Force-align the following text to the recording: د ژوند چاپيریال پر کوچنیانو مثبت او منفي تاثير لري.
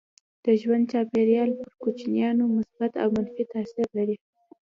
د 0.45 0.45
ژوند 0.61 0.83
چاپيریال 0.91 1.49
پر 1.59 1.69
کوچنیانو 1.81 2.43
مثبت 2.57 2.91
او 3.03 3.07
منفي 3.15 3.43
تاثير 3.53 3.87
لري. 3.97 4.15